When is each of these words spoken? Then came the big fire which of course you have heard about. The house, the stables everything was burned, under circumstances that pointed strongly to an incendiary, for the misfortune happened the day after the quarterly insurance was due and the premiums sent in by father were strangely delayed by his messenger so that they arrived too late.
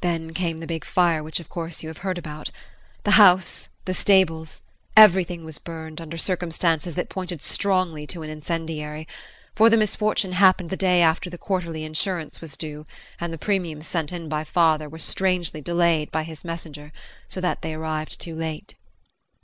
Then 0.00 0.32
came 0.32 0.60
the 0.60 0.66
big 0.66 0.82
fire 0.86 1.22
which 1.22 1.40
of 1.40 1.50
course 1.50 1.82
you 1.82 1.90
have 1.90 1.98
heard 1.98 2.16
about. 2.16 2.50
The 3.04 3.10
house, 3.20 3.68
the 3.84 3.92
stables 3.92 4.62
everything 4.96 5.44
was 5.44 5.58
burned, 5.58 6.00
under 6.00 6.16
circumstances 6.16 6.94
that 6.94 7.10
pointed 7.10 7.42
strongly 7.42 8.06
to 8.06 8.22
an 8.22 8.30
incendiary, 8.30 9.06
for 9.54 9.68
the 9.68 9.76
misfortune 9.76 10.32
happened 10.32 10.70
the 10.70 10.76
day 10.78 11.02
after 11.02 11.28
the 11.28 11.36
quarterly 11.36 11.84
insurance 11.84 12.40
was 12.40 12.56
due 12.56 12.86
and 13.20 13.30
the 13.30 13.36
premiums 13.36 13.86
sent 13.86 14.10
in 14.10 14.26
by 14.26 14.42
father 14.42 14.88
were 14.88 14.98
strangely 14.98 15.60
delayed 15.60 16.10
by 16.10 16.22
his 16.22 16.46
messenger 16.46 16.90
so 17.28 17.38
that 17.38 17.60
they 17.60 17.74
arrived 17.74 18.18
too 18.18 18.34
late. 18.34 18.74